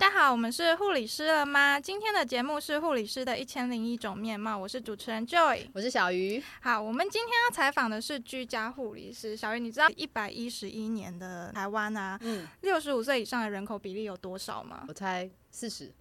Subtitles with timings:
[0.00, 1.78] 家好，我们是护理师了吗？
[1.78, 6.42] 今天的节目是护理师的一千零一种面貌，我是主持人 Joy，我是小鱼。
[6.62, 9.60] 好，我们今天要采访的是居家护理师小鱼。
[9.60, 14.86] 你知道一百一十一年的台湾啊，嗯，六十五岁以上的人口比例有多少吗？
[14.88, 15.92] 我猜四十。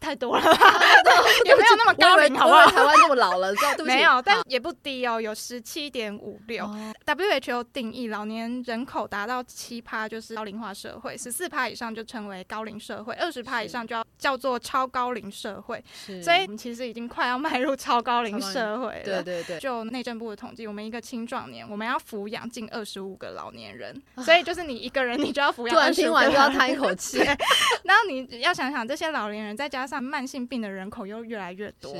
[0.00, 0.42] 太多了，
[1.44, 2.66] 也没有那么高龄，好不好？
[2.70, 3.52] 台湾那么老了，
[3.84, 6.64] 没有，但也不低哦，有十七点五六。
[7.06, 15.82] WHO 定义老年人口达到七趴就是高龄化社会，十四趴以上就称为高龄社会，二十趴以上就要叫做超高龄社会。
[16.22, 19.22] 所以我们其实已经快要迈入超高龄社会了。
[19.22, 19.58] 对对对。
[19.58, 25.70] 就内政部的统计，我们一个青壮年，我们要抚养近二十五个老年人，所以就是你一个人，你就要抚养。
[25.74, 27.18] 突然听完就要叹一口气。
[27.18, 31.96] 然后你要想想这些老年人，再加上慢性病的人口又越来越多，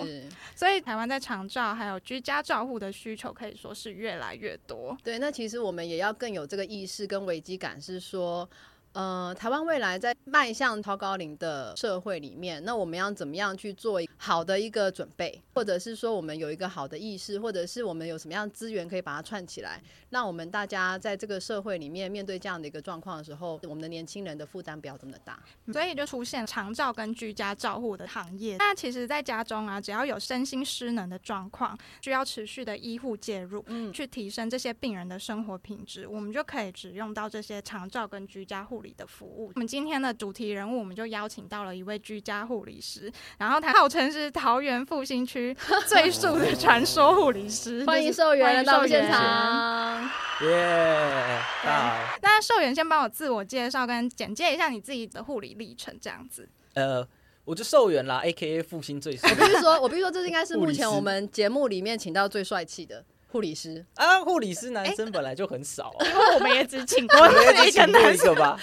[0.55, 4.97] 所以台湾在长照还有居家照护的需求可以说是越来越多。
[5.03, 8.49] 对，那其实我们也要更有这个意识跟危机感，是说。
[8.95, 25.39] 呃，台湾未来在迈向超高龄的社会里面，那我们要怎么样去做好的一个准备，或者是说我们有一个好的意识，或者是我们有什么样资源可以把它串起来，让我们大家在这个社会里面面对这样的一个状况的时候，我们的年轻人的负担不要这么大。
[25.73, 28.57] 所以就出现长照跟居家照护的行业。
[28.57, 38.78] 那其实，在家中啊，只要有身心失能的状况，需要持续的医护介入，嗯，去提升这些病人的生活品质，我们就可以只用到这些长照跟居家护。
[38.79, 45.53] 护理的服务，我们今天的主题人物，我们就邀请到了一位居家护理师，然后他号称是桃园复兴区
[45.85, 47.85] 最速的传说护理师。
[47.87, 50.01] 欢迎寿元到现场，
[50.43, 51.41] 耶！
[51.63, 56.49] 好，那寿元先帮我自我介绍跟简介一下你自己的护理历程，这样子。
[56.75, 57.05] 呃，
[57.45, 59.29] 我就寿元啦，A K A 复兴最帅。
[59.29, 63.05] 我必须说，我必须说，这应该是目前我们节目里面请到最帅气的。
[63.31, 68.59] 护理师啊，护理师男生本来就很少， 因为我们也只请过一个男生吧。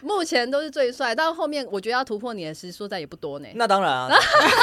[0.00, 3.48] 目前都是最帅，到后面我觉得要突破你的时说在也不多呢。
[3.54, 4.08] 那当然啊，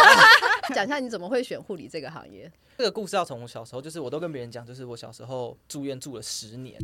[0.73, 2.51] 讲一下你怎么会选护理这个行业？
[2.77, 6.75] 这个故事要从我小时候，就是我都跟别人讲，就是我小时候住院住了十年。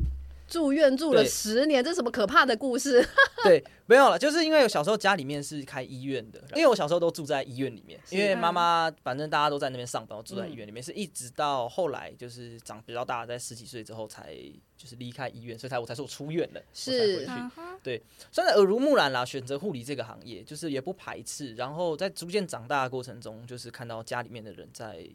[0.47, 3.05] 住院住了十年，这什么可怕的故事？
[3.43, 14.35] 对，没有了，就是因为小时候家里面是开医院的，因为我小时候都住在医院里面，因为妈妈反正大家都在那边上班，我住在医院里面，是一直到后来就是长比较大，在十几岁之后才
[14.77, 17.27] 就是离开医院，所以才我才说我出院了，是，
[17.83, 25.05] 对，算是耳濡目染啦，选择护理这个行业，就是也不排斥，然后在逐渐长大的过程中，就是看到家里面的人在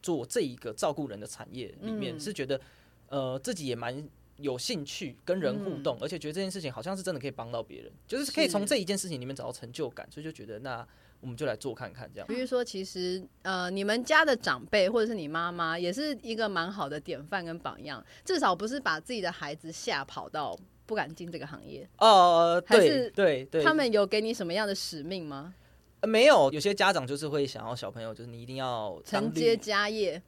[0.00, 2.60] 做这一个照顾人的产业里面，是觉得
[3.08, 4.08] 呃自己也蛮。
[4.40, 10.86] 有兴趣跟人互动，而且觉得这件事情好像是真的可以帮到别人，就是可以从这一件事情里面找到成就感，所以就觉得那
[11.20, 12.26] 我们就来做看看这样。
[12.26, 21.88] 比如说，其实呃，你们家的长辈或者是你妈妈也是一个蛮好的典范跟榜样，至少不是把自己的孩子吓跑到不敢进这个行业。
[21.98, 25.54] 呃，对对对，他们有给你什么样的使命吗？
[26.02, 30.22] 没有，有些家长就是会想要小朋友，就是你一定要承接家业。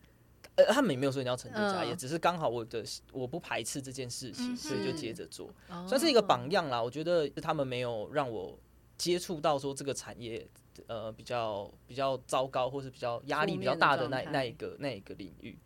[0.56, 5.48] 呃，他们也没有说你要成就家业，只是刚好我的我不排斥这件事情，所以就接着做，
[5.88, 6.82] 算是一个榜样啦。
[6.82, 8.58] 我觉得他们没有让我
[8.96, 10.46] 接触到说这个产业。
[10.86, 15.58] 呃，比较比较糟糕，或是比较压力比较大的那那一个那一个领域，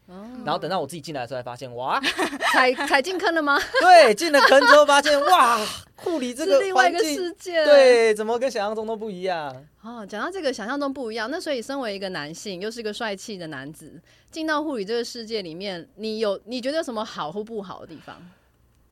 [0.45, 2.01] 然后等到我自己进来的时候，才发现哇，
[2.53, 3.59] 踩踩进坑了吗？
[3.81, 5.65] 对，进了坑之后发现哇，
[5.97, 9.65] 护理这个另外一个世界，对，怎么跟想象中都不一样？
[9.83, 14.01] 哦，讲到这个想象中不一样，那所以身为一个男性，又是一个帅气的男子，
[14.31, 18.17] 进到护理这个世界里面，你有你觉得有什么好或不好的地方？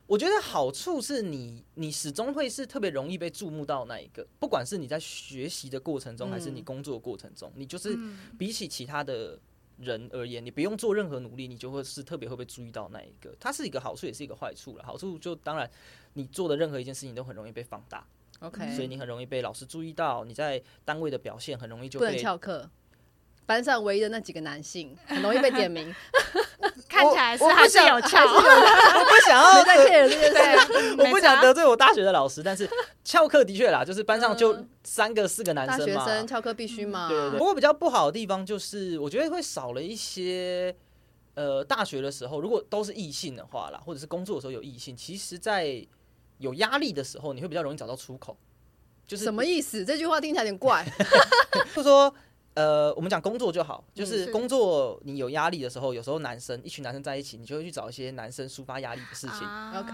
[0.07, 7.97] 我觉得好处是你，你始终会是特别容易被注目到那一个，不管是你在学习的过程中，还是你工作的过程中，你就是
[8.37, 9.39] 比起其他的
[9.79, 13.35] 人而言，你不用做任何努力，你就会是特别会被注意到那一个。
[13.39, 14.83] 它是一个好处，也是一个坏处了。
[14.83, 15.69] 好处就当然，
[16.13, 18.05] 你做的任何一件事情都很容易被放大
[18.41, 22.69] ，OK，所以你很容易被老师注意到，你在单位的表现很容易就被翘课。
[23.47, 25.93] 班上唯一的那几个男性，很容易被点名。
[26.95, 32.69] 看起来是还是有翘， 我不想要在 care 这件事，我不想得罪我大学的老师，但是
[33.03, 37.09] 翘课的确啦，就是班上就三个四个男生嘛，学生翘课必须嘛。
[37.09, 37.37] 对对对。
[37.37, 40.73] 不过比较不好的地方就是，我觉得会少了一些，
[41.33, 45.85] 呃，大学的时候如果都是异性的话啦，或者是工作的时候有异性，其实，在
[46.37, 48.37] 有压力的时候，你会比较容易找到出口。
[49.05, 49.83] 就是什么意思？
[49.83, 50.85] 这句话听起来有点怪，
[51.75, 52.13] 就说。
[52.55, 59.45] 呃，我们讲工作就好，就是工作你有压力的时候，有时候男生一群男生在一起，你就会去找一些男生抒发压力的事情。
[59.77, 59.91] OK，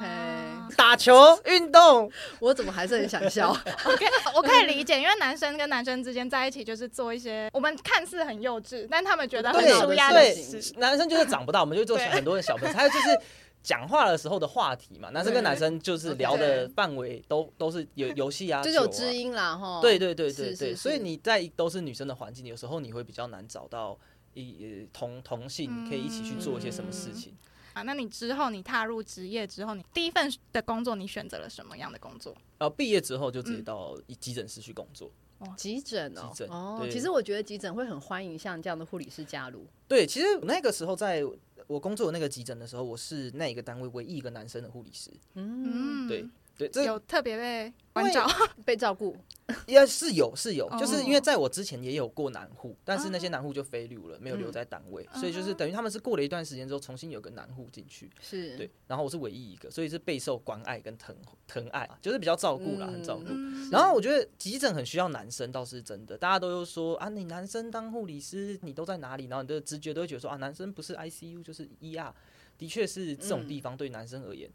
[0.77, 1.13] 打球
[1.45, 2.09] 运动，
[2.39, 3.49] 我怎么还是很想笑？
[3.85, 4.05] OK，
[4.35, 10.73] 我可以理解，因为男生跟男生之间在一起就是做一些我们看似很幼稚，但他们觉得很舒压的事。
[10.77, 12.73] 男生就是长不大，我们就做很多的小朋友。
[12.75, 13.19] 还有就是
[13.63, 19.79] 讲话的时候的话题嘛，男生跟男生就是聊的范围都都是有 游戏啊，就是有知音啦，哈。
[19.81, 23.97] 对对对对对，所以你在都是女生的环境，有时候你会比较难找到
[24.33, 27.33] 一呃同同性可以一起去做一些什么事情。
[27.73, 32.35] 啊，那你之后你踏入职业之后，你第一份的工作你选择了什么样的工作？
[32.57, 35.09] 然后毕业之后就直接嗯到急诊室去工作。
[35.57, 39.65] 急诊哦急，诊哦，对其实我觉得急诊会很欢迎像这样的护理师加入。
[39.87, 41.23] 对，其实那个时候在
[41.71, 45.09] 我工作的那个急诊的时候，我是那一个单位唯一一个男生的护理师。
[45.35, 46.27] 嗯，嗯，对，
[46.67, 48.27] 对，这有特别被关照，
[48.65, 49.17] 被照顾，
[49.65, 58.09] 也是有是有，就是哦因为在我之前也有过男护，但是那些男护就飞 lưu 了，没有留嗯在单位，所以就是等于他们是过了一段时间之后，重新有个男护进去。
[58.21, 61.15] 是对，然后我是唯一一个，所以是备受关爱跟疼
[61.47, 63.25] 疼爱，就是比较照顾啦，很照顾。
[63.27, 66.17] 嗯然后我觉得急诊很需要男生，倒是真的。
[66.17, 69.27] 大家都有说啊，你男生当护理师，你都在哪里？
[69.27, 72.11] 然后你的直觉都会觉得说啊，男生不是 ICU 就是 ER，
[72.57, 74.49] 的确是这种嗯地方对男生而言，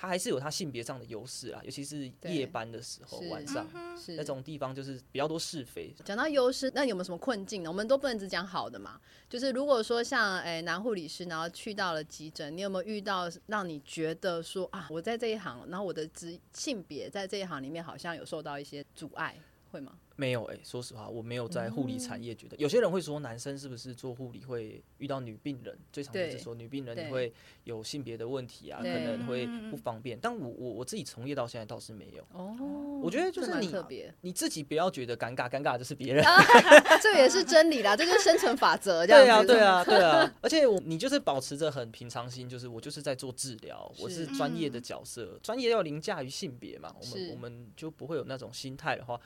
[0.00, 3.66] 他还是有他性别上的优势啊，尤其是夜班的时候，晚上
[3.98, 5.92] 是那种地方就是比较多是非。
[6.04, 7.68] 讲到优势，那有没有什么困境呢？
[7.68, 9.00] 我们都不能只讲好的嘛。
[9.28, 19.34] 就是如果说像诶、男护理师，然后去到了急诊，你有没有遇到让你觉得说啊，我在这一行，然后我的职性别在这一行里面好像有受到一些阻碍，
[19.72, 19.98] 会吗？
[20.20, 27.32] 没有哎、说实话，我没有在护理产业觉得，有些人会说男生是不是做护理会遇到女病人，最常就是说女病人你会
[27.62, 30.18] 有性别的问题啊，可能会不方便。
[30.20, 33.86] 但我我我自己从业到现在倒是没有，哦，我觉得就是你特，
[34.22, 36.24] 你自己不要觉得尴尬，尴尬的就是别人。
[37.00, 47.18] 这也是真理啦，这就是生存法则，这样对啊，对啊， 对啊，而且我你就是保持着很平常心，就是我就是在做治疗，我是是专业的角色，专业要凌驾于性别嘛，我是。
[47.18, 49.20] 们我们就不会有那种心态的话，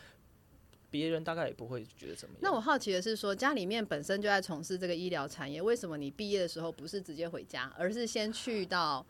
[0.93, 2.41] 别人大概也不会觉得怎么样。
[2.43, 9.05] 那我好奇的是说，家里面本身就在从事这个医疗产业，为什么你毕业的时候不是直接回家，而是先去到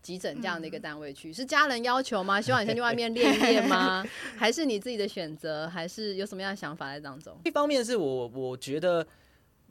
[0.00, 1.32] 急诊这样的一个单位去？
[1.32, 2.40] 是家人要求吗？
[2.40, 4.02] 希望你先去外面练一练吗？
[4.38, 5.68] 还是你自己的选择？
[5.68, 7.36] 还是有什么样的想法在当中？
[7.44, 9.06] 一方面是我我觉得。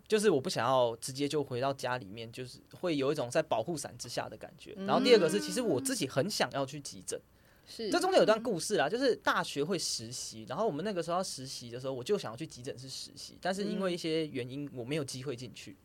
[0.05, 4.73] 就是我不想要直接就回到家里面，就是会有一种在保护伞之下的感觉。
[4.85, 7.19] 然后第二个是，其实我自己很想要去急诊，
[7.67, 7.89] 是。
[7.89, 15.75] 这中间有段故事啦，就是大学会实习，然后我们那个时候要实习的时候，我就想要去急诊室实习，但是因为一些原因，我没有机会进去，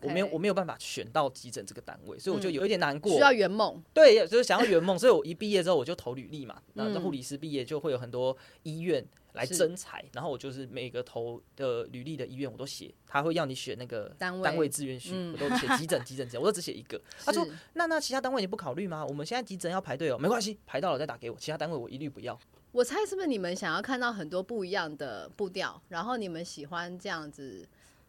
[0.00, 3.12] 我没有我没有办法选到急诊这个单位，所以我就有一点难过。
[3.12, 6.60] 需要圆梦，对，就是想要圆梦，所以我一毕业之后我就投履历嘛。
[6.74, 7.00] 那嗯。
[7.02, 17.00] 护理师毕业就会有很多医院来是征才，然后我就是每个投的履历的医院我都写，他会要你选那个单位单位志愿序，嗯我都写急诊急诊急诊，我都只写一个。
[17.24, 19.04] 他说那那其他单位你不考虑吗？
[19.06, 22.38] 我们现在急诊要排队哦，没关系，排到了再打给我，其他单位我一律不要。
[22.72, 27.68] 我猜是不是你们想要看到很多不一样的步调，然后你们喜欢这样子，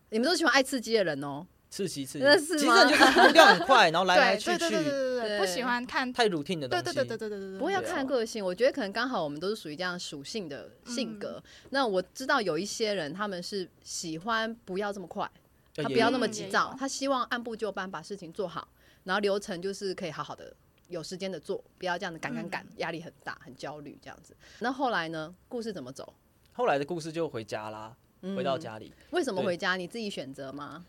[0.09, 1.45] 你们都喜欢爱刺激的人哦。
[1.73, 7.57] 刺激刺激，其实那就是步调很快，然后来来去去，对对对对对，不喜欢看太 routine 的东西，对对对对对对对。
[7.57, 11.41] 不过要看个性，我觉得可能刚好我们都是属于这样属性的性格。
[11.71, 15.27] 那我知道有一些人他们是喜欢不要这么快，
[15.75, 18.67] 他不要那么急躁，他希望按部就班把事情做好，
[19.05, 20.55] 然后流程就是可以好好的
[20.89, 24.35] 有时间的做，不要这样子赶赶赶，压力很大，很焦虑这样子。
[24.59, 25.33] 那后来呢？
[25.49, 26.13] 故事怎么走？
[26.51, 28.93] 后来的故事就回家啦，回到家里。
[29.09, 29.75] 为什么回家？
[29.75, 30.85] 你自己选择吗？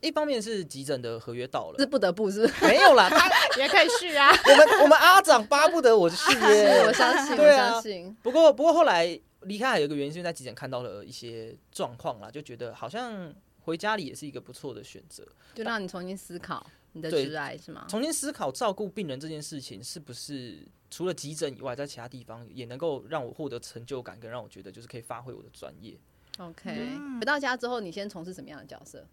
[0.00, 2.66] 一方面是急诊的合约到了，是不得不是不是？
[2.66, 3.30] 没有啦，他
[3.60, 4.30] 也可以续啊。
[4.30, 6.92] 我们我们阿长巴不得我续耶我。
[6.92, 8.16] 相信，我对啊相信。
[8.22, 15.26] 不过不过后来离开还有一个原因，是因为在急诊看到了一些状况啦，就觉得好像回家里也是一个不错的选择。
[15.54, 17.84] 就让你重新思考你的对挚爱是吗？
[17.88, 25.98] 重新思考照顾病人这件事情，是不是除了急诊以外，在其他地方也能够让我获得成就感，跟让我觉得就是可以发挥我的专业。
[26.38, 29.06] OK，嗯回到家之后，你先从事什么样的角色？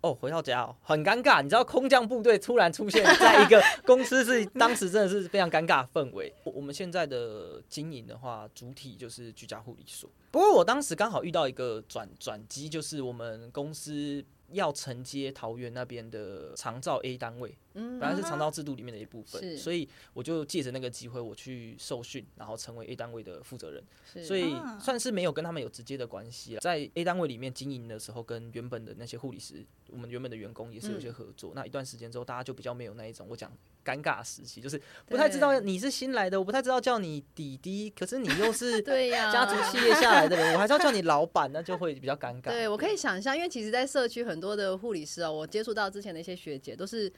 [0.00, 1.42] 哦，回到家哦，很尴尬。
[1.42, 6.32] 你知道空降部队突然出现在一个 公司，是当时真的是非常尴尬的氛围。
[6.44, 10.08] 我我们现在的经营的话，主体就是居家护理所。
[10.30, 23.82] 不过我当时刚好遇到一个转转机，就是我们公司要承接桃园那边的长照 A 单位，嗯本来是长照制度里面的一部分，所以我就借着那个机会，我去受训，然后成为 A 单位的负责人。
[24.24, 26.60] 所以啊算是没有跟他们有直接的关系了。
[26.60, 31.52] 在 A 单位里面经营的时候，跟原本的那些护理师，我们原本的员工也是有嗯些合作。
[31.54, 33.52] 那一段时间之后，大家就比较没有那一种我讲
[33.84, 42.50] 尴尬时期，就是不太知道你是新来的，我不太知道叫你弟弟， 可是你又是 对呀，家族企业下来的人，我还是要叫你老板，那就会比较尴尬。
[42.50, 47.12] 对，我可以想象，因为其实，在社区很多的护理师哦，我接触到之前的一些学姐都是。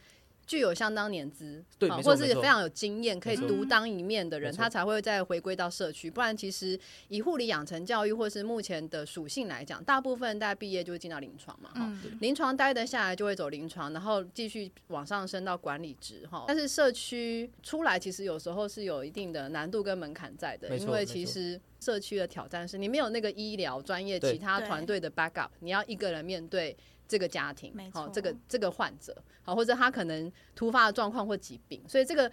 [0.50, 6.10] 具有相当年资，对或是非常有经验，可以独当一面的人，他才会再回归到社区。
[6.10, 6.76] 不然，其实
[7.06, 16.46] 以护理养成教育或是目前的属性来讲，大部分大家毕业就会进到临床嘛，哈、嗯临床待得下来就会走临床，然后继续往上升到管理职哈。
[16.48, 26.76] 但是社区出来其实有时候是有一定的难度跟门槛在的，因为其实社区的挑战是你没有那个医疗专业其他团队的 backup，你要一个人面对。
[27.10, 29.12] 这个家庭，好，错这个这个患者，
[29.42, 32.30] 好，或者他可能突发的状况或疾病，所以这个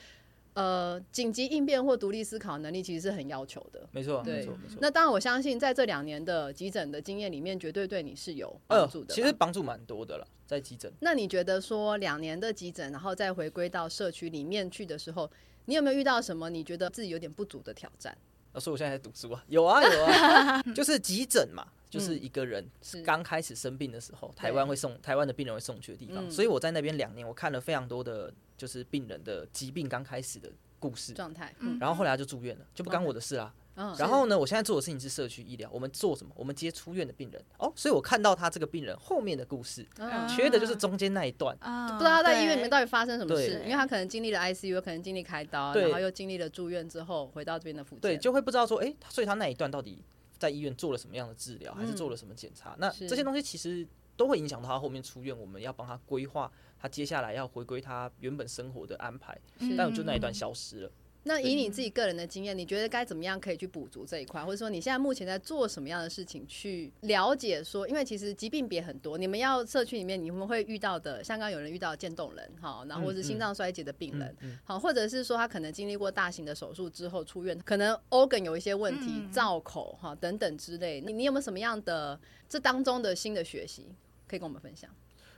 [0.54, 3.90] 呃紧急应变或独立思考能力其实是很要求的。
[3.92, 4.78] 没错，没错，没错。
[4.80, 9.16] 那当然，我相信在这两年的急诊的经验里面，绝对对你是有呃帮助的吧。
[9.16, 10.94] 其实帮助蛮多的了，在急诊。
[11.00, 15.28] 那你觉得说两年的急诊，然后再回归到社区里面去的时候，
[15.66, 18.16] 你有没有遇到什么你觉得自己有点不足的挑战？
[18.54, 26.32] 啊，所以我现在在读书啊，有啊有啊， 就是急诊嘛，就是一个人是刚开始生病的时候，台湾会送台湾的病人会送去的地方，嗯。
[26.32, 31.78] 所以我在那边两年，我看了非常多的，就是病人的疾病刚开始的故事，状态，嗯。
[31.80, 33.54] 然后后来他就住院了，就不干我的事啦。
[33.80, 36.34] 嗯，然后呢，我现在做的事情是社区医疗，我们做什么？
[36.36, 37.40] 我们接出院的病人。
[37.60, 40.28] 哦，所以我看到他这个病人后面的故事，嗯。
[40.28, 41.56] 缺的就是中间那一段。
[41.60, 50.04] 啊不知道他在医院里面到底发生什么事，因为他可能经历了 ICU，可能经历开刀，然后又经历了住院之后回到这边的复健，对，就会不知道说，哎、所以他那一段到底
[50.40, 52.76] 在医院做了什么样的治疗，还是嗯做了什么检查？
[52.80, 59.40] 那这些东西其实都会影响到他后面出院，我们要帮他规划他接下来要回归他原本生活的安排。
[59.78, 60.92] 但我就那一段消失了。
[61.28, 74.58] 那以你自己个人的经验，你觉得该怎么样可以去补足这一块，或者说你现在目前在做什么样的事情去了解说，因为其实疾病别很多，你们要社区里面你们会遇到的，像刚刚有人遇到渐冻人，哈，然后或是心脏衰竭的病人，嗯。
[74.64, 79.32] 好，或者是说他可能经历过大型的手术之后出院，可能 organ 有一些问题，嗯。
[79.32, 83.88] 造口哈等等之类，你你有没有什么样的这当中的新的学习
[84.28, 84.90] 可以跟我们分享？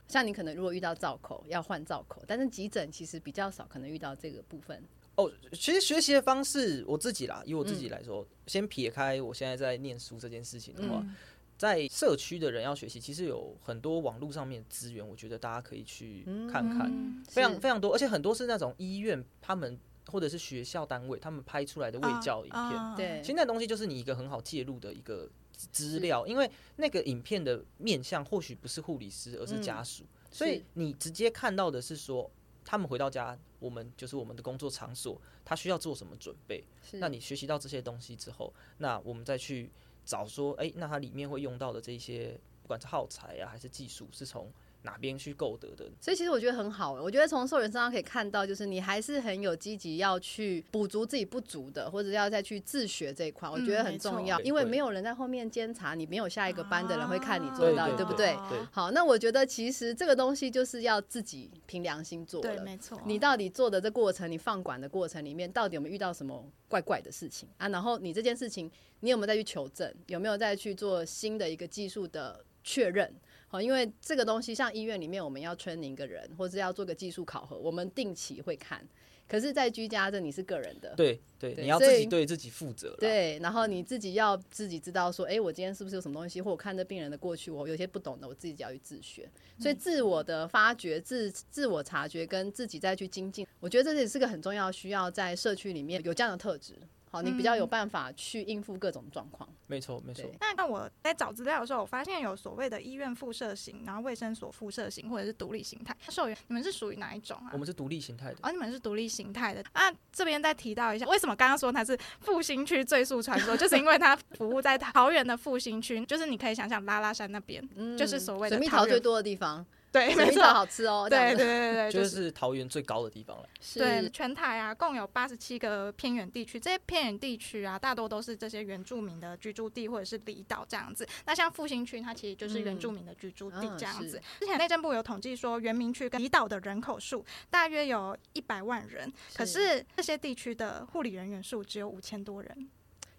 [0.06, 4.82] 像你可能如果遇到造口要换造口，但是急诊其实比较少可能遇到这个部分。
[5.20, 11.14] 哦，其实学习的方式，我自己啦，以我自己嗯来说，先撇开我现在在念书这件事情的话，嗯
[11.58, 16.90] 在社区的人要学习，其实有很多网络上面的资源，我觉得大家可以去看看。
[16.90, 22.58] 嗯非常非常多，而且很多是那种医院他们或者是学校单位他们拍出来的卫教影片。
[22.58, 32.30] 啊对其实那东西就是你一个很好介入的一个资资料，因为那个影片的面向或许不是护理师，而是家属，所以你直接看到的是说。
[32.64, 36.64] 他们回到家，我们就是我们的工作场所，他需要做什么准备？
[36.92, 39.70] 那你学习到这些东西之后，那我们再去
[40.04, 44.52] 找说，哎、那它里面会用到的这些，不管是耗材啊还是技术，是从
[44.82, 45.84] 哪边去购得的？
[46.00, 58.34] 所以其实我觉得很好，我觉得从受人身上可以看到，就是你还是很有积极要去补足自己不足的，或者要再去自学这一块，我觉得很重要，因为没有人在后面监察你，没有下一个班的人会看你做到，对不对？
[58.48, 62.62] 对好，那我觉得其实这个东西就是要自己凭良心做对，了。
[62.62, 62.98] 没错。
[63.04, 67.68] 你到底做的这过程，你放管的过程里面，到底有没有遇到什么怪怪的事情啊？
[67.68, 68.70] 然后你这件事情，
[69.00, 69.94] 你有没有再去求证？
[70.06, 73.14] 有没有再去做新的一个技术的确认？
[73.52, 78.80] 好，因为这个东西，像医院里面我们要 training 一个人，或者要做个技术考核，我们定期会看。
[79.26, 82.96] 可是，在居家这你是个人的，对对，对你要自己对自己负责。
[83.00, 89.28] 对，然后你自己要自己知道说，哎、我今天是不是有什么东西，或我看这病人的过去，我有些不懂的，我自己要去自学。
[89.58, 96.74] 所以自我的发掘、自自我察觉跟自己再去精进，我觉得这也是个很重要，需要在社区里面有这样的特质。
[97.10, 99.48] 好，你比较有办法去应付各种状况。
[99.66, 100.30] 没错没错。
[100.40, 105.96] 那那我在找资料的时候，我发现有所谓的医院附设型，然后卫生所附设型，或者是独立形态。
[106.08, 107.58] 受员，你们是属于哪一种啊我？
[107.58, 108.38] 们是独立形态的。
[108.42, 109.64] 哦，你们是独立形态的。
[109.74, 121.06] 那这边再提到一下，为什么刚刚说它是复兴区最速传说，就是因为它服务在桃园的复兴区，就是你可以想象拉拉山那边，嗯就是所谓的桃最多的地方，对，没错好吃哦。
[121.10, 123.44] 对对对对，就是是桃园最高的地方了。
[123.74, 126.60] 对，是全台啊，共有八十七个偏远地区。
[126.60, 131.06] 这些偏远地区啊，大多都是这些原住民的居住地或者是离岛这样子。
[131.26, 134.10] 那像复兴区，它其实就是原住民的居住地嗯这样子。
[134.10, 142.68] 是之前内政部有统计说，原民区跟离岛的人口数大约有一百万人，可是这些地区的护理人员数只有五千多人。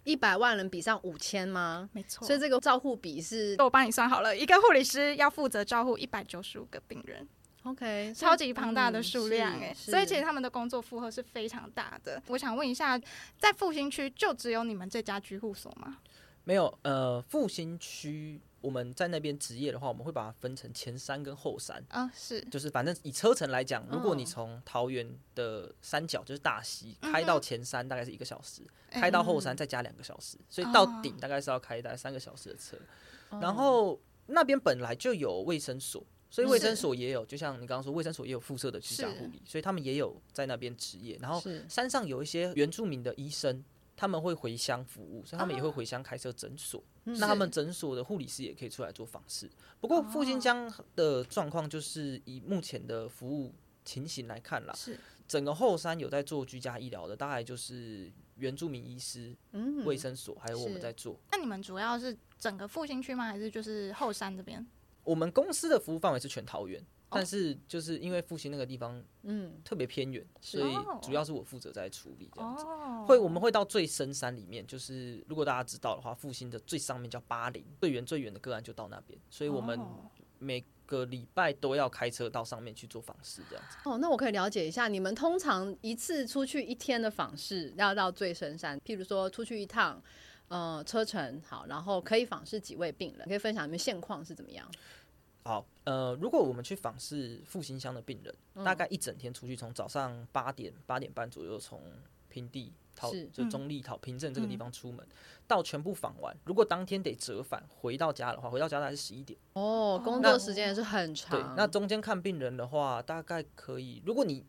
[0.03, 1.89] 一百万人比上五千吗？
[1.93, 7.27] 没错，所以这个照护比是我帮你算好了，一个护理师要负责照护一百九十五个病人。
[7.63, 12.19] OK，超级庞大的嗯数量哎、是所以其实他们的工作负荷是非常大的。
[12.27, 12.99] 我想问一下，
[13.37, 15.97] 在复兴区就只有你们这家居护所吗？
[16.43, 21.83] 没有，呃，复兴区我们在那边职业的话，我们会把它分成前山跟后山。
[21.89, 32.77] 啊、是就是反正以车程来讲，如果你嗯从桃园的山脚就是大溪嗯开到前山，大概是一个小时；哎开到后山再加两个小时，所以到哦顶大概是要开大概三个小时的车。
[33.29, 41.17] 哦然后那边本来就有卫生所，所以卫生所也有，就像你刚刚说，卫生所也有附设的居家护理，所以他们也有在那边职业。
[41.21, 43.63] 然后山上有一些原住民的医生，
[43.95, 46.83] 他们会回乡服务，所以他们也会哦回乡开设诊所。
[47.05, 49.49] 嗯那他们诊所的护理师也可以出来做访视。
[49.79, 53.53] 不过复兴乡的状况就是以目前的服务
[53.83, 61.19] 情形来看啦，是整个后山有在做居家医疗的，大概就是原住民医师、嗯卫生所，还有我们在做。
[61.31, 63.25] 那你们主要是整个复兴区吗？
[63.25, 64.65] 还是就是后山这边？
[65.03, 72.63] 我们公司的服务范围是全桃园，但是就是因为复兴那个地方嗯特别偏远，所以哦主要是我负责在处理这样子。
[72.63, 83.77] 哦会我们会到最深山里面，就是如果大家知道的话，复兴的最上面叫巴林，最远最远的个案就到那边，所以我们哦每个礼拜都要开车到上面去做访视这样子。
[83.85, 90.01] 哦，那我可以了解一下，你们通常一次出去一天的访视要到最深山，譬如说出去一趟，
[90.47, 94.69] 呃，车程好，然后可以访视几位病人，可以分享你们现况是怎么样？
[95.43, 101.81] 好，呃，如果我们去访视复兴乡的病人，嗯大概一整天出去，从早上八点八点半左右从
[102.29, 105.05] 平地讨是就中立讨平镇这个地方出门，
[105.47, 109.37] 到全部访完，如果当天得折返回到家的话，回到家大概是十一点。
[109.53, 111.31] 哦，工作时间也是很长。
[111.31, 114.45] 对，那中间看病人的话，大概可以，如果你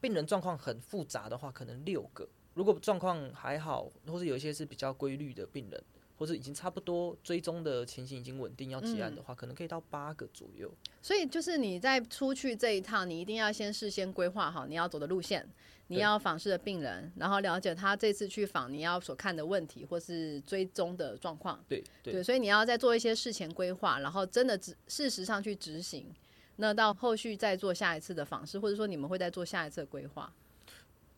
[0.00, 5.82] 病人状况很复杂的话，可能六个；如果状况还好，或是有一些是比较规律的病人，
[6.18, 10.68] 或者已经差不多追踪的情形已经稳定要结案的话，可能可以到八个左右。
[11.00, 15.48] 所以就是你在出去这一趟，你一定要先事先规划好你要走的路线，
[15.86, 21.64] 你要访视的病人，然后了解他这次去访你要所看的问题或是追踪的状况。
[21.68, 26.12] 对对对，所以你要再做一些事前规划，然后真的执事实上去执行。
[26.56, 30.34] 那到后续再做下一次的访视，或者说你们会再做下一次的规划。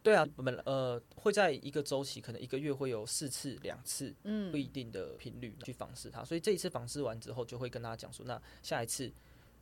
[0.02, 6.24] 对啊，我们呃会在一个周期，可能一个月会有四次、两次，嗯不一定的频率去访视他。
[6.24, 9.12] 所以这一次访视完之后，就会跟他讲说，那下一次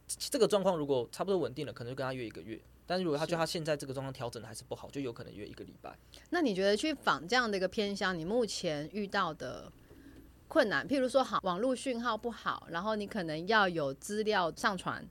[0.06, 2.60] 这个状况如果差不多稳定了，可能就跟他约一个月。
[2.86, 5.94] 但是如果他觉得他现在这个状况调整的还是不好，就有可能约一个礼拜。
[6.30, 9.70] 那你觉得去访这样的一个偏乡，你目前遇到的
[10.46, 15.06] 困难，譬如说好网络讯号不好，然后你可能要有资料上传，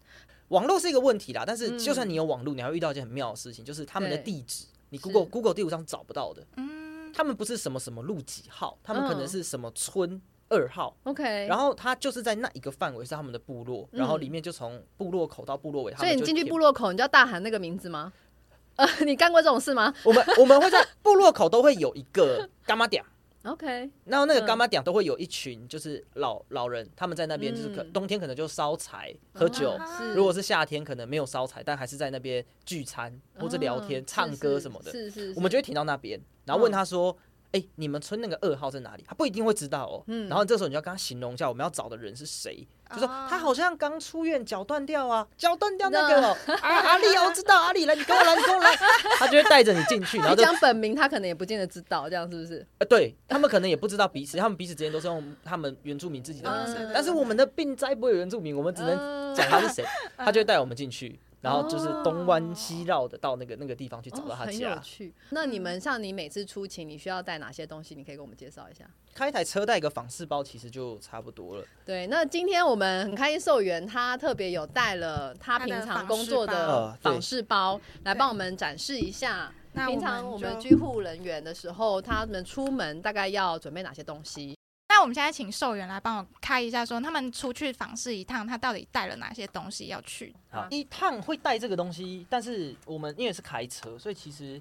[0.47, 6.45] 网络是一个问题啦，但是就算你有网络，你还会遇到一件很妙的事情，就是他们的地址，你 Google Google 地图上找不到的。
[6.55, 15.91] 嗯，他们不是什么什么路几号，他们可能嗯是什么村二号，OK，然后他就是在那一个范围是他们的部落，然后里面就从部落口到部落尾。
[15.91, 18.13] 他所以你进去部落口，你就要大喊那个名字吗？
[18.77, 23.03] 呃，你干过这种事吗我们我们会在部落口都会有一个干妈点，
[23.47, 29.77] ？OK，然后那个嗯干妈点都会有一群就是老老人，他们在那边就是可嗯冬天可能就烧柴喝酒，
[30.15, 34.91] 如果是夏天可能没有烧柴，但还是在那边聚餐或者聊天、嗯唱歌什么的。
[34.91, 37.15] 是是，我们就会停到那边，然后问他说
[37.53, 40.03] ：“哎、你们村那个二号在哪里？”他不一定会知道哦。
[40.07, 46.27] 嗯然后这时候你就要跟他形容一下我们要找的人是谁，就说哦他好像刚出院，脚断掉啊，脚断掉那个。
[46.27, 48.75] 哦，啊阿丽哦，我知道阿丽来，你跟我来，你跟我来，
[49.19, 52.65] 他就会带着你进去，然后你讲本名，他可能也不见得知道，这样是不是？
[52.79, 59.85] 呃，对他们可能也不知道彼此，他们彼此之间都是用他们原住民自己的名字，嗯但是我们的病灾不会有原住民，我们只能嗯讲他是谁，
[60.17, 64.79] 他就会带我们进去，然后就是东弯西绕的到那个那个地方去找到他哦、很有家。
[64.79, 65.13] 趣。
[65.29, 67.93] 那你们像你每次出勤，你需要带哪些东西？
[67.95, 68.85] 你可以给我们介绍一下。
[69.13, 71.65] 开一台车带一个访视包，其实就差不多了。
[71.85, 79.53] 对，那今天我们很开心，寿元他特别有带了他平常工作的他的访视包来帮我们展示一下。
[79.73, 84.56] 那平常我们就居护人员的时候，他们出门大概要准备哪些东西？
[84.97, 90.33] 那我们现在请寿员来帮我开一下，说他们出去访视一趟，他到底带了哪些东西要去？
[90.49, 94.59] 好，一趟会带这个东西，但是我们因为是开车，所以其实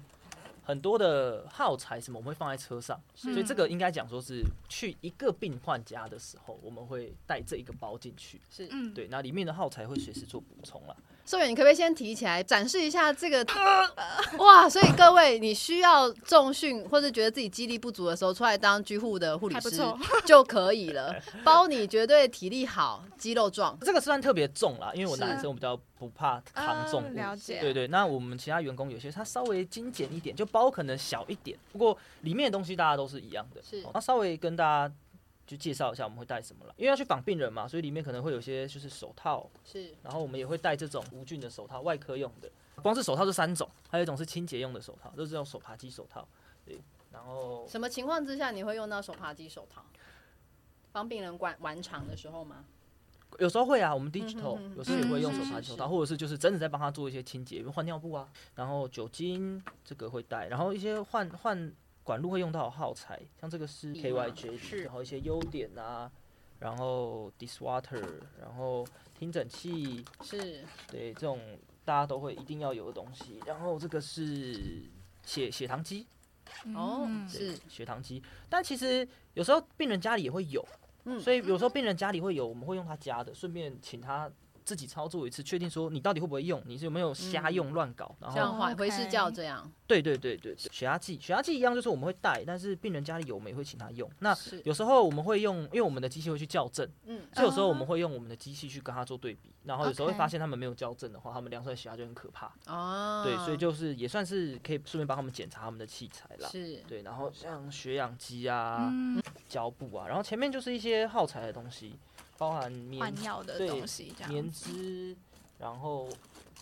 [0.63, 8.39] 很多的耗材什么我们会放在车上，所以这个应该讲说是去一个病患家的时候，我们会带这一个包进去。
[8.51, 10.95] 是嗯，对，那里面的耗材会随时做补充啦。
[11.27, 13.45] 寿元，你可不可以先提起来展示一下这个？
[14.39, 14.69] 哇！
[14.69, 21.13] 所以各位，你需要重训或者觉得自己肌力不足的时候，出来当居护的护理师还不错 就可以了。
[21.43, 23.77] 包你绝对体力好，肌肉壮。
[23.81, 27.13] 这个算特别重啦，因为我男生我比较不怕扛重。
[27.13, 27.59] 了解。
[27.59, 33.61] 对对，那我们其他员工有些他稍微精简一点，就包可能小一点，不过里面的东西大家都是一样的。
[33.69, 34.93] 是哦那稍微跟大家
[35.47, 42.51] 就介绍一下我们会带什么了，因为要去访病人嘛，所以里面可能会有些就是手套，是然后我们也会带这种无菌的手套，外科用的。
[42.83, 46.27] 光是手套就三种，还有一种是清洁用的手套，就是这种手扒鸡手套。
[46.63, 46.79] 对，
[47.11, 49.83] 然后什么情况之下你会用到手扒鸡手套？
[50.91, 52.65] 帮病人管完场的时候吗？
[53.39, 61.71] 有时候会啊，我们 digital 有时候也会用是是是手扒鸡手套，或者是就是真的在帮他做一些清洁，比如换尿布啊，然后酒精这个会带，然后一些换换
[62.07, 66.09] 管路会用到的耗材，像这个是 KYJ，然后一些优点啊，
[66.57, 68.01] 然后 diswater，
[68.39, 71.37] 然后听诊器，是对这种
[71.83, 73.41] 大家都会一定要有的东西。
[73.45, 74.85] 然后这个是
[75.25, 76.07] 血血糖机，
[76.73, 80.65] 哦是血糖机，但其实有时候病人家里也会有，
[81.03, 84.31] 嗯所以有时候病人家里会有，我们会用他家的，顺便请他
[84.67, 94.11] 自己操作一次，确定说你到底会不会用，你是有没有瞎用乱搞，然后像怀 OK 回视教这样，对对对对对，血压计，血压计一样，就是我们会带，但是病人家里有，我们也会请他用。
[94.19, 97.21] 那有时候我们会用，因为我们的机器会去校正，嗯。
[97.33, 102.51] 所以有时候我们会用我们的机器去跟他做对比，然后有时候会发现他们没有校正的话，他们量出来血压就很可怕。
[102.65, 106.49] 哦，对，所以就是也算是可以顺便帮他们检查他们的器材啦。
[106.49, 106.83] 是。
[106.87, 111.95] 对，然后像血氧机啊、嗯，胶布啊，然后前面就是一些耗材的东西，
[112.37, 114.71] 包含棉换药的东西这样棉子。
[114.71, 115.17] 织，
[115.57, 116.07] 然后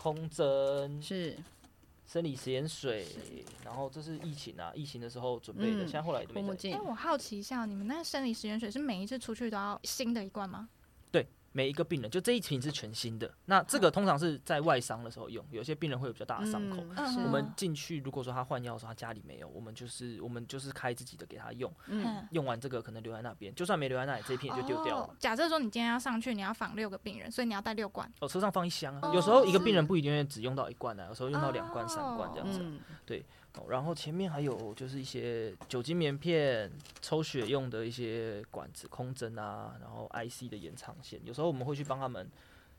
[0.02, 1.38] 空针、是
[2.08, 3.08] 生理食盐水，
[3.64, 10.70] 然后这是疫情啊，疫情的时候准备的，嗯现在后来也都没在护目镜哎，我好奇一下，你们那个生理食盐水是每一次出去都要新的一罐吗？
[11.56, 13.34] 每一个病人，就这一瓶是全新的。
[13.46, 16.84] 那这个通常是在外伤的时候用，有些病人会有比较大的伤口。
[16.98, 25.16] 嗯我们进去，如果说他换药的时候他家里没有，我们就是我们就是开自己的给他用，嗯用完这个可能留在那边，就算没留在那里，这一片也就丢掉了哦。
[25.18, 28.06] 假设说你今天要上去，你要访六个病人，所以你要带六罐。
[28.20, 32.60] 哦，车上放一箱啊，哦有时候一个病人不一定会只用到一罐啊，有时候用到两罐、三罐这样子。
[32.62, 32.82] 嗯哦，
[33.70, 42.30] 然后前面还有就是一些酒精棉片、抽血用的一些管子、空针啊，然后 IC 的延长线，有时候我们会去帮他们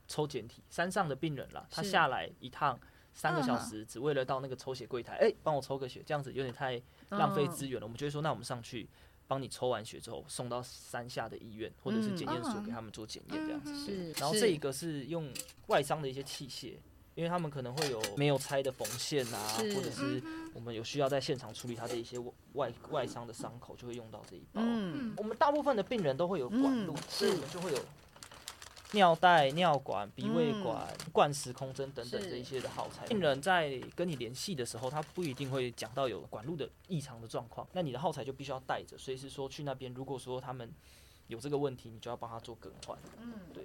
[0.07, 0.63] 抽检体。
[0.71, 2.79] 山上的病人啦，他下来一趟
[3.13, 7.87] 三个小嗯时，只为了到那个抽血柜台，哎、帮我抽个血，这样子有点太浪费哦资源了。
[7.87, 8.89] 我们就会说，那我们上去
[9.27, 14.13] 帮你抽完血之后，送到山下的医院或者是嗯检验所嗯给他们做检验这样子。
[14.19, 15.33] 然后这一个是用
[15.69, 16.75] 外伤的一些器械，
[17.17, 20.23] 因为他们可能会有没有拆的缝线啊，或者是
[20.55, 22.19] 我们有需要在现场处理他的一些
[22.53, 24.61] 外外伤的伤口，就会用到这一包。
[24.63, 27.79] 嗯我们大部分的病人都会有管路，嗯所以我们就会有
[28.93, 33.07] 尿袋、尿管、鼻胃嗯管、灌食空针等等这一些的耗材。
[33.07, 40.71] 病人在跟你联系的时候，他不一定会讲到有管路的异常的状况，那你的耗材就必须要带着，随时说去那边，如果说他们
[41.29, 42.99] 有这个问题，你就要帮他做更换。
[43.19, 43.65] 嗯对。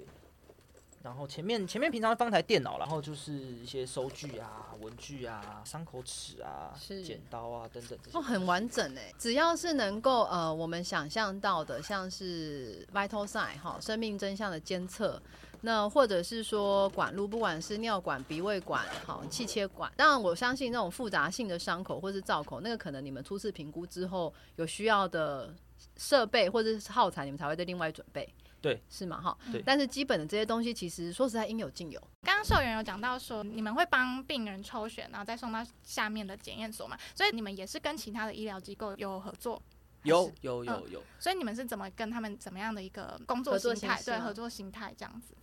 [1.04, 8.18] 然后前面前面平常放台电脑，然后就是一些收据啊、文具啊、伤口尺啊、剪刀啊等等这些。
[8.18, 15.22] 哦，很完整哎，只要是能够呃，我们想象到的，像是 vital sign 哈，生命真相的监测，
[15.62, 25.54] 那或者是说管路，不管是尿管、鼻胃管、好气切管，当然我相信那种复杂性的伤口或是造口，那个可能你们初次评估之后有需要的
[25.98, 28.32] 设备或者是耗材，你们才会再另外准备。
[28.62, 29.20] 对，是吗？
[29.20, 32.00] 哈对，但是基本的这些东西，其实说实在应有尽有。
[32.22, 36.96] 刚刚受员有讲到说，你们会帮病人抽血，然后再送到下面的检验所嘛？
[37.16, 39.62] 所以你们也是跟其他的医疗机构有合作，
[40.04, 44.02] 有是有有有，所以你们是怎么跟他们怎么样的一个工作合作形态？
[44.04, 45.34] 对，合作心态这样子。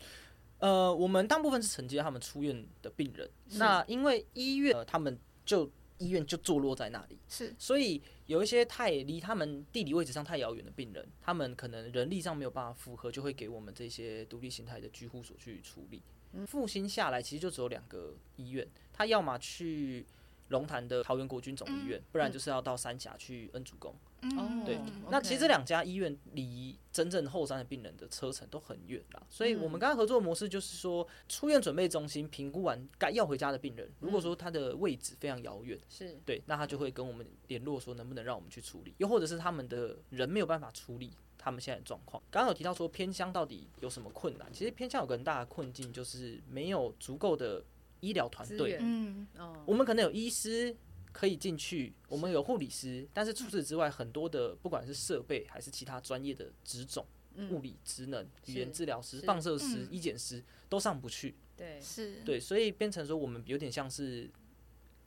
[0.60, 3.28] 呃，我们大部分是承接他们出院的病人，
[3.58, 7.54] 那因为医院、呃、他们就医院就坐落在那里，是。
[7.58, 16.02] 所以有一些太离他们地理位置上太遥远的病人，他们可能人力上没有办法负荷，就会给我们这些独立形态的居护所去处理。
[16.46, 20.06] 复兴下来其实就只有两个医院，他要么去
[20.48, 23.94] 龙潭的桃园国军总医院，不然就是要到三峡去恩主公。
[24.22, 29.62] 嗯，对哦那其实这两家医院离真正后山的病人的车程都很远啦，所以嗯。
[29.62, 36.18] 我们刚刚合作的模式就是说，出院准备中心评估完该要回家的病人，如果说他的位置非常遥远，是。
[36.24, 42.22] 对，那他就会跟我们联络说能不能让我们去处理，又或者是他们的人没有办法处理他们现在的状况。
[42.30, 47.62] 刚刚有提到说偏乡到底有什么困难，其实偏乡有个很大的困境就是没有足够的
[48.00, 50.76] 医疗团队，嗯，哦，我们可能有医师
[51.12, 57.06] 可以进去，我们有护理师，但是除此之外，很多的不管是设备还是其他专业的职种，
[57.50, 59.88] 物理、职能、语言治疗师、放射师、嗯。
[59.90, 61.34] 医检师都上不去。
[61.56, 64.30] 对，是，对，所以变成说我们有点像是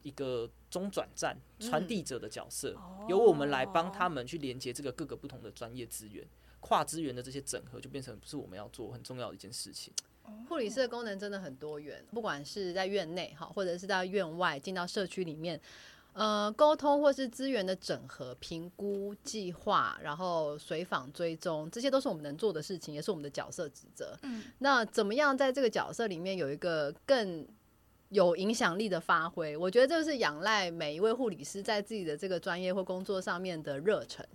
[0.03, 2.75] 一个中转站传递者的角色，
[3.07, 6.25] 由我们来帮他们去连接这个各个不同的专业资源。
[6.59, 9.91] 跨资源的这些整合，就变成是我们要做很重要的一件事情。
[10.47, 15.59] 护理师的功能真的很多元，不管是在院内哈，或者是在院外进到社区里面，
[16.13, 24.17] 呃，沟通或是资源的整合、评估、计划，然后随访追踪，这些都是我们能做的事情，也是我们的角色职责。
[24.24, 27.47] 嗯，那怎么样在这个角色里面有一个更
[28.10, 29.56] 有影响力的发挥？
[29.56, 34.26] 我觉得这是仰赖每一位护理师在自己的这个专业或工作上面的热忱。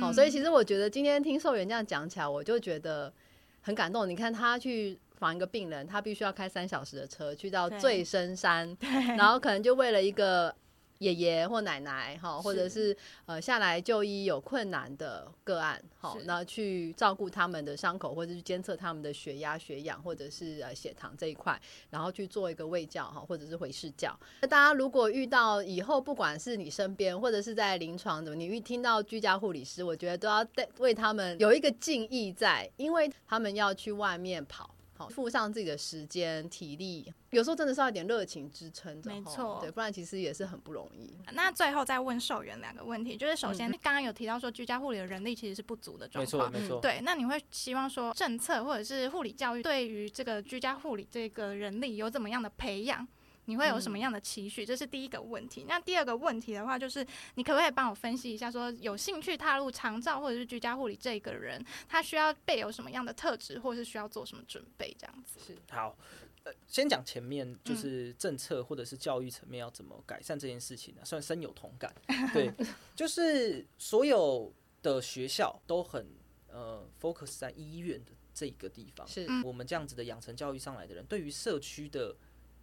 [0.00, 3.12] 好、嗯所以其实我觉得今天听寿元这样讲起来，我就觉得
[3.60, 4.08] 很感动。
[4.08, 8.74] 你看他去访一个病人，他必须要开三小时的车去到对最深山，
[9.18, 10.54] 然后可能就为了一个
[10.98, 24.18] 爷爷或奶奶哈，或者是呃下来就医有困难的个案，好，那去照顾他们的伤口，或者是监测他们的血压、血氧，或者是呃血糖这一块，然后去做一个胃教哈，或者是回视教。
[24.40, 30.46] 那大家如果遇到以后，不管是你身边或者是在临床怎么，你遇听到居家护理师，我觉得都要
[30.78, 34.74] 为他们有一个敬意在，因为他们要去外面跑。
[34.98, 41.16] 好，付上自己的时间、体力，有时候真的是要一点热情支撑没错，对，不然其实也是很不容易。
[41.32, 46.80] 那最后再问寿员两个问题，就是首先刚刚有提到说居家护理的人力其实是不足的状况，没错没错。
[46.80, 53.06] 对，那你会希望说政策或者是护理教育对于这个居家护理这个人力有怎么样的培养？
[53.48, 54.64] 你会有什么样的期许？
[54.64, 55.64] 这是第一个问题。
[55.66, 64.94] 那第二个问题的话，就是你可不可以帮我分析一下，说有兴趣踏入长照或者是居家护理这个人，他需要备有什么样的特质，或者是需要做什么准备？
[64.98, 65.40] 这样子。
[65.46, 65.96] 是好，
[66.44, 71.00] 呃，先讲前面，就是政策或者是教育层面要怎么改善这件事情呢？
[71.02, 71.90] 算深有同感。
[72.34, 72.52] 对，
[72.94, 76.06] 就是所有的学校都很
[76.48, 79.08] 呃 focus 在医院的这个地方。
[79.08, 82.14] 是我们这样子的养成教育上来的人，对于社区的。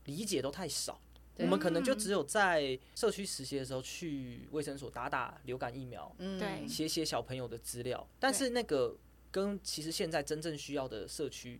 [0.05, 0.99] 理解都太少，
[1.37, 8.07] 我们可能就只有在社区实习的时候去卫生所打打流感疫苗，对，写写小朋友的资料。
[8.19, 8.95] 但是那个
[9.31, 11.59] 跟其实现在真正需要的社区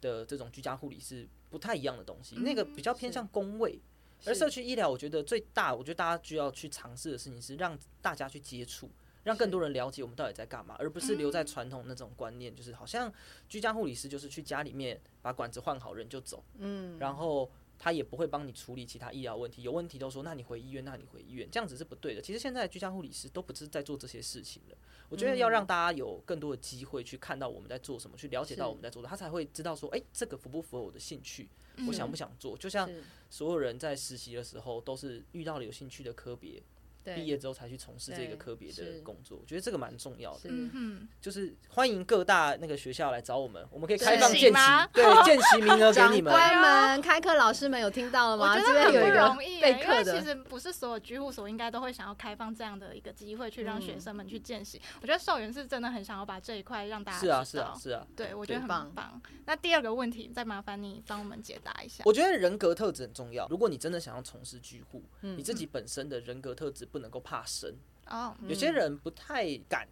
[0.00, 3.80] 的这种居家护理是不太一样的东西，那个比较偏向工位。
[4.24, 8.90] 而社区医疗，我觉得最大，我觉得大家需要去尝试的事情是让大家去接触，
[9.24, 13.12] 让更多人了解我们到底在干嘛，而不是留在传统那种观念，就是好像
[13.48, 17.50] 居家护理师就是去家里面把管子换好人就走，嗯，然后。
[17.78, 22.22] 他也不会帮你处理其他医疗问题，有问题都说那你回医院，那你回医院，这样子是不对的。
[22.22, 24.76] 其实现在居家护理师都不是在做这些事情的。
[25.08, 31.48] 我觉得要让大家有更多的机会去看到我们在做什么，去了解到我们在做什么，他才会知道说，哎，这个符不符合我的兴趣，
[31.86, 32.56] 我想不想做。
[32.56, 32.90] 就像
[33.30, 36.62] 所有人在实习的时候，都是遇到了有兴趣的科别。
[37.14, 40.50] 毕业之后才去从事这个科别的工作，我觉得这个蛮重要的。
[40.50, 46.32] 嗯就是欢迎各大那个学校来找我们，我们可以开放见习，对 见习名额给你们。
[46.32, 48.58] 长官们、开课老师们有听到了吗？
[48.58, 50.18] 这边有一个备课的。
[50.18, 54.80] 其实不是所有居护所应该都会想要开放这样的一个机会，去让学生们去见习。
[55.00, 59.20] 我觉得校园是真的很想要把这一块让大家是啊是啊是啊，对我觉得很棒。
[59.44, 62.02] 那第二个问题，再麻烦你帮我们解答一下。
[62.04, 63.46] 我觉得人格特质很重要。
[63.48, 67.76] 如果你真的想要从事居护，你自己本身的人格特质不能够怕生。
[68.06, 69.86] 哦，有些人不太敢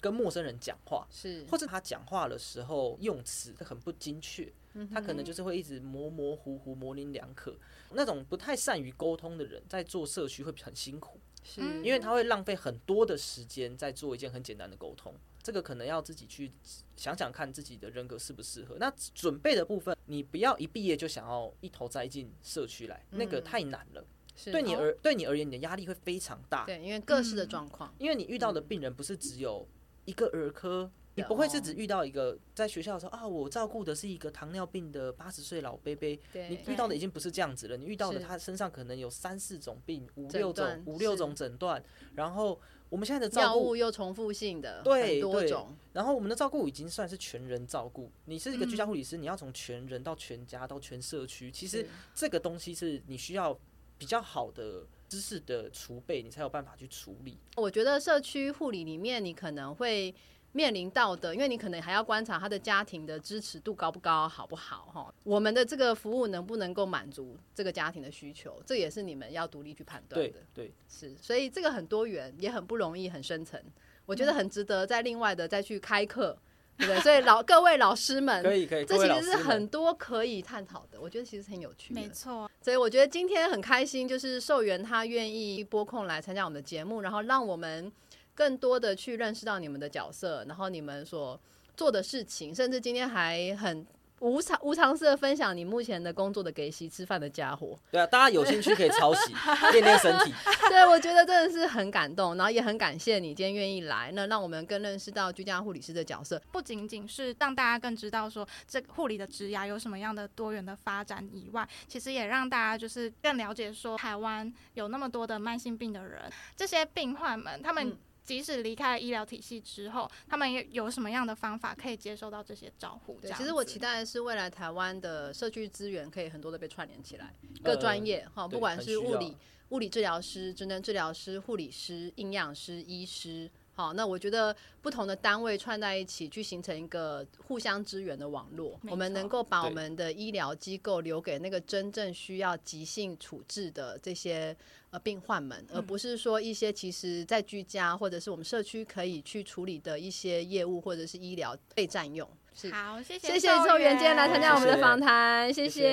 [0.00, 4.50] 跟陌生人讲话，是，或者他讲话的时候用词很不精确，
[4.90, 7.54] 他可能就是会一直模模糊糊、模棱两可。
[7.90, 15.12] 那种不太善于沟通的人，在做社区会很辛苦，是因为他会浪费很多的时间在做一件很简单的沟通。
[15.42, 16.50] 这个可能要自己去
[16.96, 18.76] 想想看自己的人格适不适合。
[18.80, 24.04] 那准备的部分，你不要一毕业就想要一头栽进社区来，那个太难了。
[24.44, 26.64] 对你而对你而言，你的压力会非常大。
[26.64, 29.66] 对，因为各式的状况，因为你遇到的病人不是只有
[30.04, 36.08] 一个儿科，你不会是只遇到一个在学校的时候啊，我照顾的是一个糖尿病的八十岁老伯伯。
[36.32, 41.82] 你遇到的已经不是这样子了，你遇到的他身上可能有三四种病，五六种五六种诊断，
[42.14, 45.74] 然后我们现在的照顾又重复性的，对多种。
[45.94, 53.58] 然后我们的照顾已经算是全人照顾，你是一个居家护理师，你要从全人到全家到全社区，其实这个东西是你需要。
[53.98, 57.38] 比较好的知识的储备，你才有办法去处理。
[57.56, 60.14] 我觉得社区护理里面，你可能会
[60.52, 65.14] 面临到的，因为你可能还要观察他的家庭的支持度高不高，好不好哈？
[65.24, 70.40] 我们的这个服务能不能够满足这个家庭的需求，这也是你们要独立去判断的。
[70.54, 73.60] 对，是，所以这个很多元，也很不容易，很深层。
[74.04, 76.38] 我觉得很值得再另外的再去开课。
[76.78, 77.00] 对不对？
[77.00, 81.00] 所以老各位老师们，可以可以，这其实是很多可以探讨的。
[81.00, 81.94] 我觉得其实很有趣。
[81.94, 82.50] 没错。
[82.60, 87.90] 所以我觉得今天很开心，就是寿元他愿意拨空来参加我们的节目，然后让我们
[88.34, 91.40] 更多的去认识到你们的角色，然后你们所
[91.76, 93.86] 做的事情，甚至今天还很。
[94.20, 99.34] 无偿无偿式的分享你目前的工作的给息吃饭的家伙，对啊，大家有兴趣可以抄袭
[99.72, 100.32] 练练身体。
[100.68, 116.22] 对，我觉得真的是很感动，然后也很感谢你今天愿意来，那让我们更认识到居家护理师的角色，不仅仅是让大家更知道说这个护理的职涯有什么样的多元的发展以外，其实也让大家就是更了解说台湾有那么多的慢性病的人，
[116.56, 117.96] 这些病患们他们。
[118.26, 123.18] 即使离开了医疗体系之后，他们有什么样的方法可以接受到这些照护？
[123.22, 129.34] 对，其实我期待的是未来台湾的社区资源可以很多的被串联起来，各专业哈，不管是物理
[129.70, 133.50] 物理治疗师、职能治疗师、护理师、营养师、医师。
[133.76, 144.56] 好，那我觉得不同的单位串在一起，去形成一个互相支援的网络，我们能够把我对们的医疗机构留给那个真正需要急性处置的这些
[144.88, 152.26] 呃病患们，而不是说一些其实在居家或者是我们社区可以去处理的一些业务或者是医疗被占用。
[152.54, 155.82] 是，好，谢谢谢谢周元今天来参加我们的访谈，谢谢。
[155.82, 155.88] 谢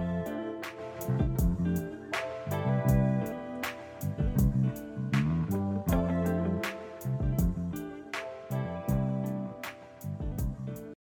[0.00, 0.13] 谢